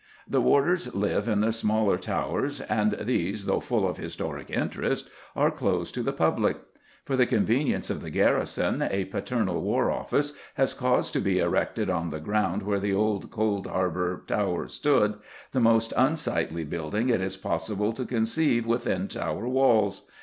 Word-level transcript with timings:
The 0.27 0.41
warders 0.41 0.95
live 0.95 1.27
in 1.27 1.41
the 1.41 1.51
smaller 1.51 1.95
towers, 1.95 2.59
and 2.61 2.93
these, 3.01 3.45
though 3.45 3.59
full 3.59 3.87
of 3.87 3.97
historic 3.97 4.49
interest, 4.49 5.11
are 5.35 5.51
closed 5.51 5.93
to 5.93 6.01
the 6.01 6.11
public. 6.11 6.57
For 7.05 7.15
the 7.15 7.27
convenience 7.27 7.91
of 7.91 8.01
the 8.01 8.09
garrison 8.09 8.81
a 8.81 9.05
paternal 9.05 9.61
War 9.61 9.91
Office 9.91 10.33
has 10.55 10.73
caused 10.73 11.13
to 11.13 11.19
be 11.19 11.37
erected, 11.37 11.87
on 11.91 12.09
the 12.09 12.19
ground 12.19 12.63
where 12.63 12.79
the 12.79 12.95
old 12.95 13.29
Coldharbour 13.29 14.25
Tower 14.25 14.67
stood, 14.69 15.17
the 15.51 15.59
most 15.59 15.93
unsightly 15.95 16.63
building 16.63 17.09
it 17.09 17.21
is 17.21 17.37
possible 17.37 17.93
to 17.93 18.03
conceive 18.03 18.65
within 18.65 19.07
Tower 19.07 19.47
walls. 19.47 20.09